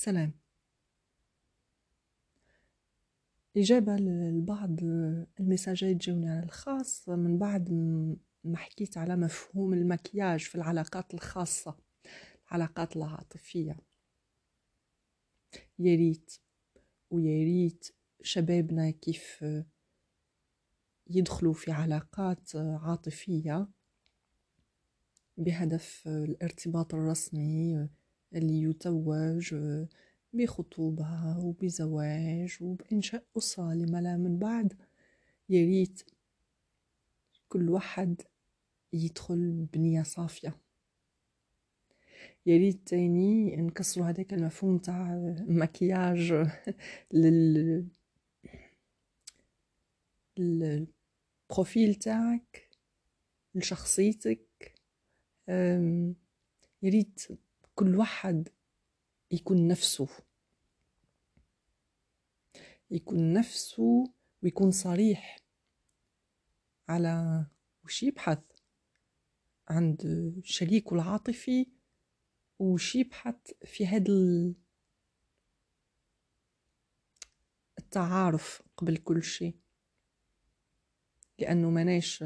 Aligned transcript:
سلام. 0.00 0.32
إجابة 3.56 3.96
لبعض 3.96 4.76
المساجات 5.40 5.96
جاوني 5.96 6.30
على 6.30 6.42
الخاص 6.42 7.08
من 7.08 7.38
بعد 7.38 7.70
ما 8.44 8.56
حكيت 8.56 8.98
على 8.98 9.16
مفهوم 9.16 9.72
المكياج 9.72 10.40
في 10.40 10.54
العلاقات 10.54 11.14
الخاصة 11.14 11.76
العلاقات 12.48 12.96
العاطفية. 12.96 13.76
يا 15.78 15.94
ريت 15.96 16.32
ويا 17.10 17.44
ريت 17.44 17.88
شبابنا 18.22 18.90
كيف 18.90 19.44
يدخلوا 21.10 21.52
في 21.52 21.72
علاقات 21.72 22.56
عاطفية 22.56 23.68
بهدف 25.36 26.08
الارتباط 26.08 26.94
الرسمي 26.94 27.88
اللي 28.34 28.62
يتوج 28.62 29.54
بخطوبة 30.32 31.38
وبزواج 31.44 32.58
وبإنشاء 32.60 33.24
أسرة 33.38 33.74
لما 33.74 34.00
لا 34.00 34.16
من 34.16 34.38
بعد. 34.38 34.72
يريت 35.48 36.02
كل 37.48 37.68
واحد 37.70 38.22
يدخل 38.92 39.66
بنية 39.72 40.02
صافية. 40.02 40.56
يريد 42.46 42.84
تاني 42.84 43.56
نكسروا 43.56 44.06
هذاك 44.06 44.32
المفهوم 44.34 44.78
تاع 44.78 45.14
مكياج 45.48 46.32
لل 47.12 47.86
البروفيل 50.38 51.94
تاعك 51.94 52.68
لشخصيتك. 53.54 54.74
يريد 56.82 57.18
كل 57.80 57.96
واحد 57.96 58.48
يكون 59.30 59.68
نفسه. 59.68 60.08
يكون 62.90 63.32
نفسه 63.32 64.12
ويكون 64.42 64.70
صريح 64.70 65.38
على 66.88 67.46
وش 67.84 68.02
يبحث 68.02 68.38
عند 69.68 70.02
شريكه 70.44 70.94
العاطفي 70.94 71.66
وش 72.58 72.96
يبحث 72.96 73.36
في 73.64 73.86
هذا 73.86 74.12
التعارف 77.78 78.62
قبل 78.76 78.96
كل 78.96 79.22
شيء. 79.22 79.56
لأنه 81.38 81.70
مناش 81.70 82.16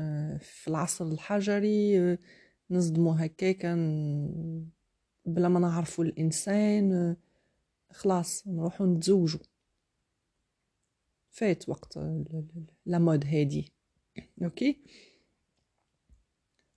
في 0.41 0.69
العصر 0.69 1.05
الحجري 1.05 2.19
نصدموا 2.71 3.27
هكاكا 3.27 3.75
بلا 5.27 5.49
ما 5.49 5.61
نعرفوا 5.61 6.05
الإنسان 6.05 7.17
خلاص 7.91 8.49
نروحوا 8.49 8.87
نتزوجوا 8.87 9.41
فات 11.31 11.69
وقت 11.69 11.99
la 12.87 12.99
mode 12.99 13.25
هادي. 13.27 13.73
okay؟ 14.45 14.81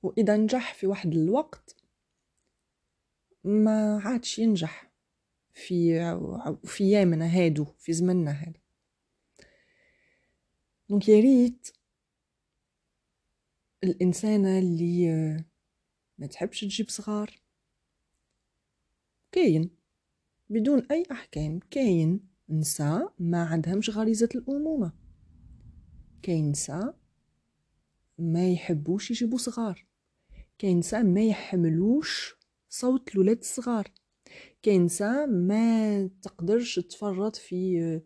وإذا 0.04 0.38
نجح 0.38 0.74
في 0.74 0.88
واحد 0.88 1.14
الوقت 1.14 1.76
ما 3.44 4.02
عادش 4.04 4.40
ينجح 4.40 4.92
في 5.54 6.00
في 6.64 6.84
ايامنا 6.84 7.26
هادو 7.26 7.66
في 7.66 7.94
زمننا 7.94 8.32
هذا 8.32 8.60
دونك 10.90 11.10
يا 11.10 11.20
ريت 11.20 11.78
الانسانه 13.84 14.60
اللي 14.60 15.08
ما 16.18 16.28
تحبش 16.28 16.62
تجيب 16.62 16.90
صغار 16.90 17.47
كاين. 19.38 19.70
بدون 20.50 20.88
أي 20.92 21.04
أحكام 21.12 21.60
كاين 21.72 22.20
نساء 22.50 23.14
ما 23.20 23.44
عندهمش 23.44 23.90
غريزة 23.90 24.30
الأمومة. 24.36 24.94
كاين 26.22 26.52
نساء 26.52 26.98
ما 28.20 28.52
يحبوش 28.52 29.12
يجيبوا 29.12 29.38
صغار. 29.38 29.86
كاين 30.58 30.80
نساء 30.80 31.04
ما 31.04 31.22
يحملوش 31.22 32.36
صوت 32.70 33.16
الولاد 33.16 33.38
الصغار. 33.38 33.92
كاين 34.62 34.86
نساء 34.86 35.28
ما 35.28 36.08
تقدرش 36.22 36.80
تفرط 36.80 37.36
في 37.36 38.02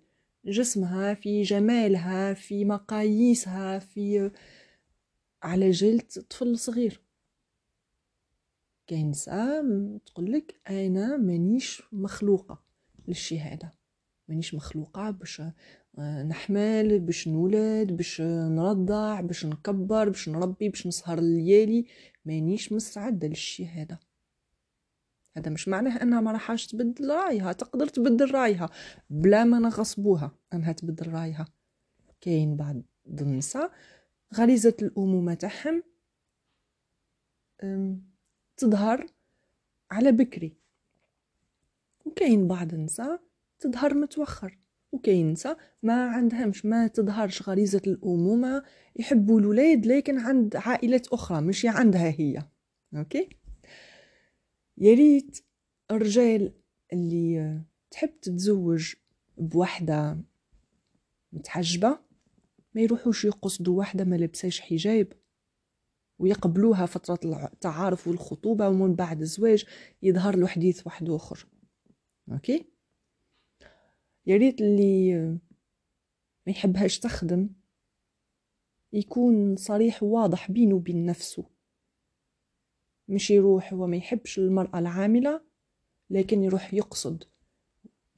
جسمها 0.45 1.13
في 1.13 1.41
جمالها 1.41 2.33
في 2.33 2.65
مقاييسها 2.65 3.79
في 3.79 4.31
على 5.43 5.71
جلد 5.71 6.11
طفل 6.29 6.59
صغير. 6.59 7.01
كاين 8.91 9.13
ساعة 9.13 9.63
تقولك 10.05 10.59
أنا 10.69 11.17
مانيش 11.17 11.83
مخلوقة 11.91 12.61
للشي 13.07 13.39
هذا 13.39 13.71
مانيش 14.27 14.55
مخلوقة 14.55 15.11
باش 15.11 15.41
آه، 15.99 16.23
نحمل 16.23 16.99
باش 16.99 17.27
نولد 17.27 17.91
باش 17.91 18.21
نرضع 18.21 19.21
باش 19.21 19.45
نكبر 19.45 20.09
باش 20.09 20.29
نربي 20.29 20.69
باش 20.69 20.87
نسهر 20.87 21.17
الليالي. 21.19 21.85
مانيش 22.25 22.71
مستعدة 22.71 23.27
للشي 23.27 23.65
هذا 23.65 23.99
هذا 25.37 25.51
مش 25.51 25.67
معناه 25.67 26.01
أنها 26.03 26.21
ما 26.21 26.31
راحش 26.31 26.67
تبدل 26.67 27.09
رايها. 27.09 27.53
تقدر 27.53 27.87
تبدل 27.87 28.31
رايها 28.31 28.69
بلا 29.09 29.43
ما 29.43 29.59
نغصبوها. 29.59 30.31
أنها 30.53 30.71
تبدل 30.71 31.11
رايها. 31.11 31.45
كاين 32.21 32.55
بعض 32.55 32.81
النساء 33.21 33.71
غريزة 34.33 34.77
الأمومة 34.81 35.33
تاعهم. 35.33 35.83
تظهر 38.61 39.05
على 39.91 40.11
بكري. 40.11 40.53
وكاين 42.05 42.47
بعض 42.47 42.73
النساء 42.73 43.21
تظهر 43.59 43.93
متوخر 43.93 44.57
وكاين 44.91 45.31
نساء 45.31 45.57
ما 45.83 46.05
عندهمش 46.05 46.65
ما 46.65 46.87
تظهرش 46.87 47.49
غريزة 47.49 47.81
الأمومة 47.87 48.63
يحبوا 48.95 49.39
الولاد 49.39 49.85
لكن 49.85 50.19
عند 50.19 50.55
عائلات 50.55 51.07
أخرى 51.07 51.41
مش 51.41 51.65
عندها 51.65 52.09
هي. 52.19 52.45
okay؟ 52.95 53.29
يا 54.77 54.93
ريت 54.93 55.37
الرجال 55.91 56.53
اللي 56.93 57.61
تحب 57.91 58.19
تتزوج 58.21 58.93
بوحدة 59.37 60.17
متحجبة 61.33 61.99
ما 62.75 62.81
يروحوش 62.81 63.25
يقصدوا 63.25 63.77
واحدة 63.77 64.03
ما 64.03 64.15
لبساش 64.15 64.61
حجاب. 64.61 65.13
ويقبلوها 66.21 66.85
فترة 66.85 67.19
التعارف 67.53 68.07
والخطوبة 68.07 68.67
ومن 68.69 68.95
بعد 68.95 69.21
الزواج 69.21 69.65
يظهر 70.01 70.35
له 70.35 70.47
حديث 70.47 70.87
واحد 70.87 71.09
آخر 71.09 71.47
okay؟ 72.31 72.65
يا 74.25 74.37
ريت 74.37 74.61
اللي 74.61 75.13
ما 76.45 76.51
يحبهاش 76.51 76.99
تخدم 76.99 77.49
يكون 78.93 79.55
صريح 79.55 80.03
وواضح 80.03 80.51
بينه 80.51 80.75
وبين 80.75 81.05
نفسه. 81.05 81.45
مش 83.07 83.31
يروح 83.31 83.73
هو 83.73 83.87
ما 83.87 83.97
يحبش 83.97 84.39
المرأة 84.39 84.79
العاملة 84.79 85.41
لكن 86.09 86.43
يروح 86.43 86.73
يقصد 86.73 87.23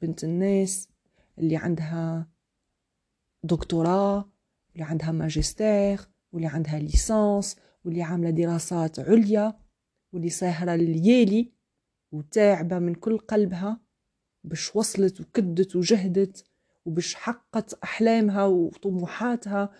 بنت 0.02 0.24
الناس 0.24 0.90
اللي 1.38 1.58
عندها 1.58 2.30
دكتوراه 3.44 4.30
اللي 4.74 4.84
عندها 4.84 5.12
ماجستير 5.12 6.00
واللي 6.32 6.48
عندها 6.48 6.80
ليسانس 6.80 7.56
واللي 7.86 8.02
عاملة 8.04 8.30
دراسات 8.30 9.00
عليا 9.00 9.60
واللي 10.14 10.30
ساهرة 10.30 10.74
الليالي 10.76 11.54
وتاعبة 12.12 12.80
من 12.80 12.96
كل 12.96 13.18
قلبها 13.18 13.82
باش 14.44 14.76
وصلت 14.76 15.22
وكدت 15.22 15.76
وجهدت 15.76 16.46
وباش 16.86 17.16
حقت 17.16 17.74
أحلامها 17.74 18.46
وطموحاتها 18.46 19.74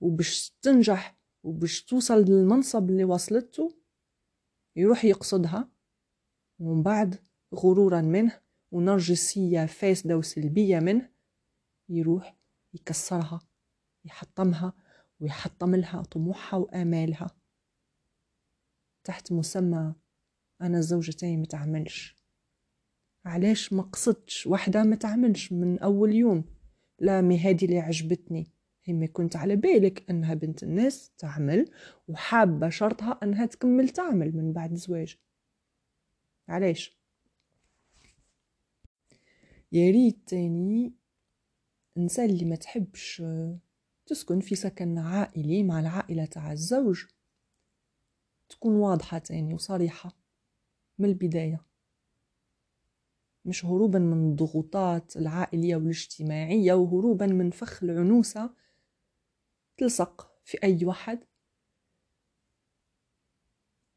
وباش 0.00 0.50
تنجح 0.62 1.18
وباش 1.42 1.84
توصل 1.84 2.18
للمنصب 2.24 2.90
اللي 2.90 3.04
وصلته 3.04 3.76
يروح 4.76 5.04
يقصدها. 5.04 5.70
ومن 6.58 6.82
بعد 6.82 7.16
غرورا 7.54 8.00
منه 8.00 8.40
ونرجسية 8.72 9.66
فاسدة 9.66 10.16
وسلبية 10.16 10.78
منه 10.78 11.10
يروح 11.88 12.36
يكسرها 12.74 13.40
يحطمها 14.04 14.72
ويحطم 15.20 15.74
لها 15.74 16.02
طموحها 16.02 16.58
وآمالها. 16.60 17.30
تحت 19.04 19.32
مسمى 19.32 19.94
أنا 20.60 20.78
الزوجة 20.78 21.10
تاعي 21.10 21.36
متعملش 21.36 22.16
علاش 23.24 23.72
ما 23.72 23.82
قصدتش 23.82 24.46
وحدة 24.46 24.82
ما 24.82 24.96
تعملش 24.96 25.52
من 25.52 25.78
أول 25.78 26.14
يوم؟ 26.14 26.44
لا 26.98 27.20
مي 27.20 27.38
هادي 27.38 27.66
اللي 27.66 27.78
عجبتني. 27.78 28.52
هي 28.84 28.94
ما 28.94 29.06
كنت 29.06 29.36
على 29.36 29.56
بالك 29.56 30.10
أنها 30.10 30.34
بنت 30.34 30.62
الناس 30.62 31.10
تعمل 31.18 31.70
وحابة 32.08 32.68
شرطها 32.68 33.18
أنها 33.22 33.46
تكمل 33.46 33.88
تعمل 33.88 34.36
من 34.36 34.52
بعد 34.52 34.72
الزواج 34.72 35.16
علاش؟ 36.48 37.00
يا 39.72 39.90
ريت 39.90 40.18
تاني 40.26 40.94
النساء 41.96 42.26
اللي 42.26 42.44
ما 42.44 42.56
تحبش 42.56 43.22
تسكن 44.10 44.40
في 44.40 44.54
سكن 44.54 44.98
عائلي 44.98 45.62
مع 45.62 45.80
العائلة 45.80 46.24
تاع 46.24 46.52
الزوج. 46.52 47.04
تكون 48.48 48.76
واضحة 48.76 49.18
تاني 49.18 49.54
وصريحة 49.54 50.16
من 50.98 51.08
البداية. 51.08 51.66
مش 53.44 53.64
هروبا 53.64 53.98
من 53.98 54.30
الضغوطات 54.30 55.16
العائلية 55.16 55.76
والاجتماعية 55.76 56.72
وهروبا 56.72 57.26
من 57.26 57.50
فخ 57.50 57.84
العنوسة. 57.84 58.50
تلصق 59.76 60.32
في 60.44 60.62
أي 60.64 60.84
واحد. 60.84 61.24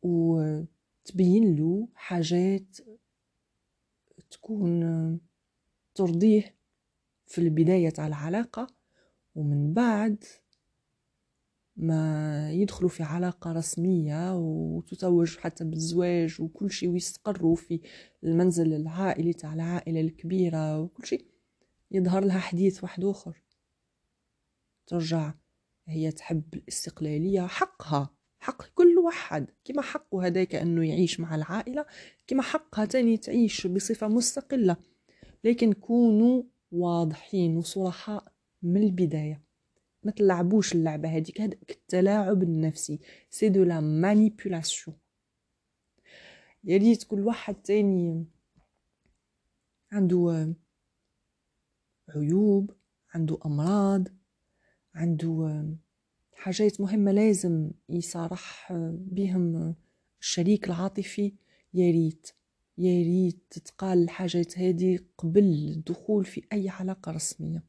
وتبين 0.02 1.56
له 1.56 1.88
حاجات 1.96 2.78
تكون 4.32 5.20
ترضيه 5.96 6.56
في 7.26 7.38
البداية 7.42 7.90
تاع 7.90 8.08
العلاقة. 8.08 8.83
ومن 9.36 9.74
بعد 9.74 10.24
ما 11.76 12.52
يدخلوا 12.52 12.90
في 12.90 13.04
علاقة 13.04 13.52
رسمية 13.52 14.36
وتتوج 14.38 15.38
حتى 15.38 15.64
بالزواج 15.64 16.42
وكل 16.42 16.72
شيء 16.72 16.90
ويستقروا 16.90 17.56
في 17.56 17.82
المنزل 18.24 18.74
العائلي 18.74 19.34
تاع 19.34 19.54
العائلة 19.54 20.02
الكبيرة 20.02 20.80
وكل 20.80 21.06
شيء 21.06 21.26
يظهر 21.92 22.26
لها 22.26 22.40
حديث 22.40 22.84
واحد 22.84 23.06
آخر. 23.06 23.44
ترجع 24.88 25.34
هي 25.88 26.12
تحب 26.12 26.54
الاستقلالية 26.54 27.48
حقها 27.48 28.10
حق 28.40 28.66
كل 28.76 28.98
واحد. 28.98 29.48
كما 29.66 29.82
حقه 29.82 30.26
هذاك 30.28 30.56
أنه 30.56 30.88
يعيش 30.88 31.20
مع 31.20 31.36
العائلة 31.36 31.86
كما 32.28 32.42
حقها 32.42 32.86
تاني 32.86 33.18
تعيش 33.18 33.68
بصفة 33.68 34.08
مستقلة. 34.08 34.78
لكن 35.44 35.74
كونوا 35.74 36.44
واضحين 36.72 37.58
وصرحاء 37.58 38.33
من 38.64 38.84
البداية. 38.84 39.44
ما 40.04 40.12
تلعبوش 40.12 40.74
اللعبة 40.74 41.10
هذيك 41.10 41.42
هذاك 41.42 41.72
التلاعب 41.72 42.44
النفسي. 42.44 43.00
c'est 43.30 43.50
de 43.50 43.64
la 43.64 43.80
manipulation 43.80 44.98
يا 46.64 46.78
ريت 46.78 47.04
كل 47.04 47.20
واحد 47.20 47.56
تاني 47.56 48.26
عنده 49.92 50.54
عيوب 52.10 52.72
عنده 53.14 53.40
أمراض 53.46 54.08
عنده 54.96 55.66
حاجات 56.34 56.82
مهمة 56.82 57.12
لازم 57.12 57.72
يصارح 57.90 58.74
بهم 58.90 59.76
الشريك 60.22 60.68
العاطفي. 60.68 61.34
يا 61.74 61.92
ريت 61.92 62.28
يا 62.78 63.04
ريت 63.04 63.44
تتقال 63.50 64.04
الحاجات 64.04 64.60
هذه 64.60 65.00
قبل 65.18 65.44
الدخول 65.76 66.26
في 66.26 66.42
أي 66.54 66.70
علاقة 66.70 67.12
رسمية. 67.12 67.64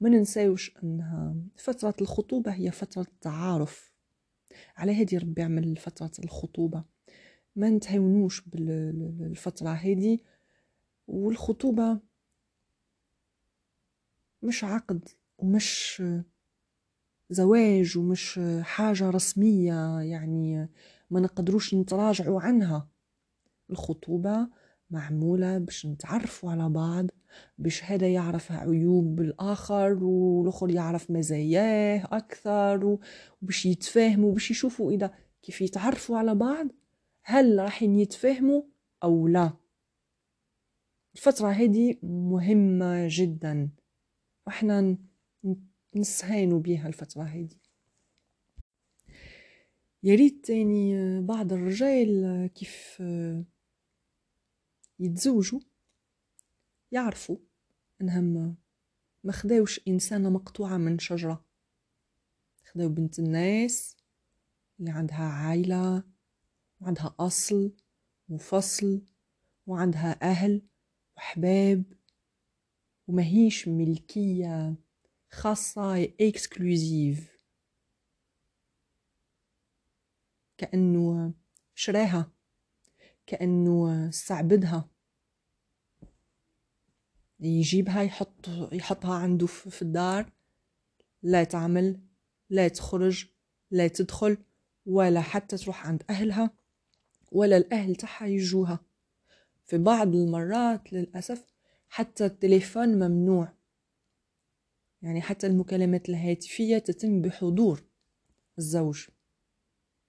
وما 0.00 0.10
ننساوش 0.10 0.76
أنها 0.82 1.34
فترة 1.56 1.94
الخطوبة 2.00 2.52
هي 2.52 2.70
فترة 2.70 3.06
تعارف. 3.20 3.92
على 4.76 4.92
هذه 4.92 5.18
ربي 5.18 5.42
عمل 5.42 5.76
فترة 5.76 6.10
الخطوبة. 6.24 6.84
ما 7.56 7.70
نتهاونوش 7.70 8.42
بالفترة 8.48 9.68
هذه 9.68 10.18
والخطوبة 11.08 12.00
مش 14.42 14.64
عقد 14.64 15.08
ومش 15.38 16.02
زواج 17.30 17.98
ومش 17.98 18.40
حاجة 18.62 19.10
رسمية 19.10 20.00
يعني 20.00 20.68
ما 21.10 21.20
نقدروش 21.20 21.74
نتراجعوا 21.74 22.40
عنها. 22.40 22.88
الخطوبة 23.70 24.48
معمولة 24.90 25.58
باش 25.58 25.86
نتعرفوا 25.86 26.50
على 26.50 26.68
بعض 26.68 27.06
باش 27.58 27.84
هذا 27.84 28.08
يعرف 28.08 28.52
عيوب 28.52 29.20
الآخر 29.20 30.04
والآخر 30.04 30.70
يعرف 30.70 31.10
مزاياه 31.10 32.08
أكثر 32.12 32.98
وباش 33.42 33.66
يتفاهموا 33.66 34.32
باش 34.32 34.50
يشوفوا 34.50 34.92
إذا 34.92 35.14
كيف 35.42 35.60
يتعرفوا 35.60 36.18
على 36.18 36.34
بعض 36.34 36.68
هل 37.22 37.58
راح 37.58 37.82
يتفاهموا 37.82 38.62
أو 39.02 39.28
لا. 39.28 39.52
الفترة 41.14 41.48
هذه 41.48 41.96
مهمة 42.02 43.06
جدا 43.10 43.70
وإحنا 44.46 44.96
نستهانوا 45.96 46.60
بها 46.60 46.88
الفترة 46.88 47.22
هذه. 47.22 47.56
يريد 50.02 50.40
تاني 50.40 51.20
بعض 51.20 51.52
الرجال 51.52 52.46
كيف 52.54 53.02
يتزوجوا. 54.98 55.60
يعرفوا 56.92 57.36
إنهم 58.00 58.56
ما 59.24 59.32
خداوش 59.32 59.80
إنسانة 59.88 60.30
مقطوعة 60.30 60.76
من 60.76 60.98
شجرة. 60.98 61.44
خداو 62.64 62.88
بنت 62.88 63.18
الناس 63.18 63.96
اللي 64.80 64.90
عندها 64.90 65.24
عائلة 65.24 66.04
وعندها 66.80 67.14
أصل 67.20 67.72
وفصل 68.28 69.02
وعندها 69.66 70.22
أهل 70.22 70.62
وحباب 71.16 71.84
ومهيش 73.06 73.68
ملكية 73.68 74.74
خاصة 75.30 76.04
إكسكلوزيف. 76.20 77.38
كأنه 80.58 81.34
شراها 81.74 82.32
كأنه 83.26 84.08
استعبدها 84.08 84.90
يجيبها 87.40 88.02
يحط 88.02 88.48
يحطها 88.72 89.14
عنده 89.14 89.46
في 89.46 89.82
الدار. 89.82 90.32
لا 91.22 91.44
تعمل 91.44 92.00
لا 92.50 92.68
تخرج 92.68 93.26
لا 93.70 93.88
تدخل 93.88 94.38
ولا 94.86 95.20
حتى 95.20 95.56
تروح 95.56 95.86
عند 95.86 96.02
أهلها 96.10 96.50
ولا 97.32 97.56
الأهل 97.56 97.96
تاعها 97.96 98.26
يجوها. 98.26 98.80
في 99.66 99.78
بعض 99.78 100.14
المرات 100.14 100.92
للأسف 100.92 101.44
حتى 101.88 102.26
التليفون 102.26 102.88
ممنوع. 102.88 103.52
يعني 105.02 105.20
حتى 105.20 105.46
المكالمات 105.46 106.08
الهاتفية 106.08 106.78
تتم 106.78 107.22
بحضور 107.22 107.82
الزوج. 108.58 109.06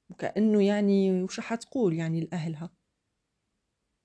وكأنه 0.09 0.63
يعني 0.63 1.23
وش 1.23 1.39
حتقول 1.39 1.93
يعني 1.93 2.21
لأهلها؟ 2.21 2.78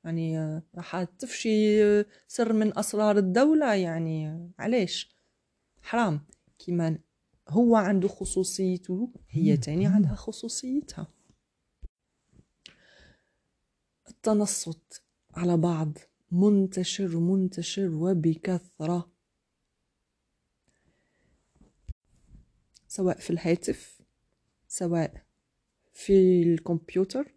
يعني 0.05 0.63
راح 0.75 1.05
تفشي 1.05 1.81
سر 2.29 2.53
من 2.53 2.79
أسرار 2.79 3.19
الدولة 3.19 3.75
يعني 3.75 4.51
علاش 4.59 5.17
حرام. 5.83 6.27
كيما 6.59 6.99
هو 7.49 7.77
عنده 7.77 8.09
خصوصيته 8.09 9.13
هي 9.31 9.57
تاني 9.57 9.87
عندها 9.87 10.15
خصوصيتها. 10.15 11.07
التنصت 14.09 15.03
على 15.35 15.57
بعض 15.57 15.99
منتشر 16.31 17.19
منتشر 17.19 17.91
وبكثرة. 17.95 19.11
سواء 22.89 23.19
في 23.19 23.31
الهاتف 23.31 24.03
سواء 24.69 25.25
في 25.93 26.43
الكمبيوتر 26.43 27.34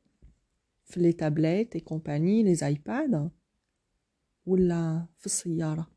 في 0.88 1.00
les 1.00 1.14
tablettes 1.14 1.76
et 1.76 1.82
compagnie 1.82 2.44
les 2.44 2.68
iPads 2.68 3.32
ولا 4.46 5.06
في 5.18 5.26
السيارة. 5.26 5.92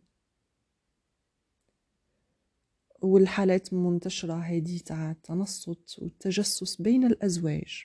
والحالات 3.02 3.72
المنتشرة 3.72 4.34
هذه 4.34 4.78
تاع 4.78 5.10
التنصت 5.10 5.98
والتجسس 5.98 6.82
بين 6.82 7.04
الأزواج. 7.04 7.84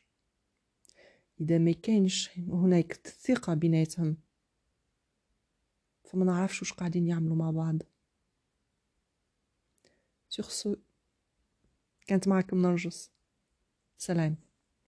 إذا 1.41 1.57
ما 1.57 1.71
كانش 1.71 2.39
هناك 2.39 2.93
ثقة 2.93 3.53
بيناتهم 3.53 4.17
فما 6.03 6.25
نعرفش 6.25 6.61
وش 6.61 6.73
قاعدين 6.73 7.07
يعملوا 7.07 7.35
مع 7.35 7.51
بعض. 7.51 7.81
سيغ 10.29 10.75
كانت 12.07 12.27
معكم 12.27 12.61
نرجس. 12.61 13.11
سلام. 13.97 14.44